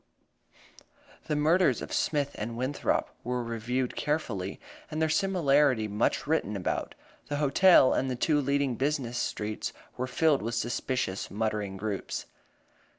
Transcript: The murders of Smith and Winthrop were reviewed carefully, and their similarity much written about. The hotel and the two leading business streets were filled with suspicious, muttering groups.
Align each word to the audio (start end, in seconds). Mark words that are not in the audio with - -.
The 1.27 1.35
murders 1.35 1.79
of 1.79 1.93
Smith 1.93 2.31
and 2.33 2.57
Winthrop 2.57 3.11
were 3.23 3.43
reviewed 3.43 3.95
carefully, 3.95 4.59
and 4.89 4.99
their 4.99 5.09
similarity 5.09 5.87
much 5.87 6.25
written 6.25 6.55
about. 6.55 6.95
The 7.27 7.35
hotel 7.35 7.93
and 7.93 8.09
the 8.09 8.15
two 8.15 8.41
leading 8.41 8.77
business 8.77 9.19
streets 9.19 9.73
were 9.97 10.07
filled 10.07 10.41
with 10.41 10.55
suspicious, 10.55 11.29
muttering 11.29 11.77
groups. 11.77 12.25